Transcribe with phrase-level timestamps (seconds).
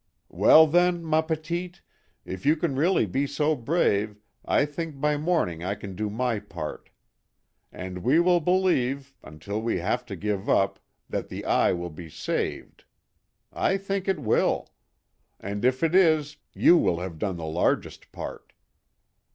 [0.29, 1.83] "Well, then, ma petite,
[2.25, 6.39] if you can really be so brave, I think by morning I can do my
[6.39, 6.89] part.
[7.71, 12.09] And we will believe, until we have to give up, that the eye will be
[12.09, 12.85] saved.
[13.53, 14.73] I think it will.
[15.39, 18.53] And if it is, you will have done the largest part."